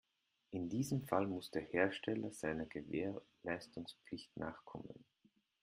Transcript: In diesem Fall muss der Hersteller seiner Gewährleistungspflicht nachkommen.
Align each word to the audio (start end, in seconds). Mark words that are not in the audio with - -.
In 0.49 0.67
diesem 0.67 1.03
Fall 1.05 1.27
muss 1.27 1.51
der 1.51 1.61
Hersteller 1.61 2.31
seiner 2.31 2.65
Gewährleistungspflicht 2.65 4.35
nachkommen. 4.35 5.05